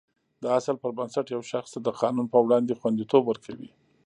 [0.41, 3.69] دا اصل پر بنسټ یو شخص ته د قانون په وړاندې خوندیتوب ورکوي.